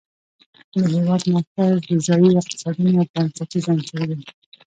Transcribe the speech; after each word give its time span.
د 0.75 0.75
هېواد 0.95 1.21
مرکز 1.33 1.73
د 1.89 1.91
ځایي 2.07 2.31
اقتصادونو 2.41 2.89
یو 2.97 3.05
بنسټیز 3.13 3.65
عنصر 3.73 4.01
دی. 4.17 4.25